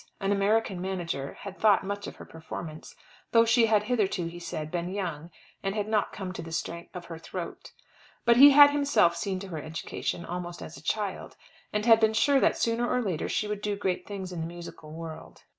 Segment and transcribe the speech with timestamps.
[0.19, 2.95] An American manager had thought much of her performance,
[3.33, 5.29] though she had hitherto, he said, been young,
[5.61, 7.71] and had not come to the strength of her throat.
[8.25, 11.37] But he had himself seen to her education, almost as a child,
[11.71, 14.47] and had been sure that sooner or later she would do great things in the
[14.47, 15.43] musical world.